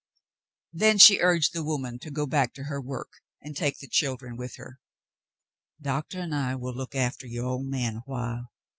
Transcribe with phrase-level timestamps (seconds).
[0.73, 4.35] Then she urged the woman to go back to her work and take the children
[4.35, 4.79] with her.
[5.79, 8.51] "Doctor and I will look after your old man awhile."